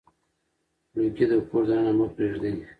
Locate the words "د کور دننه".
1.29-1.91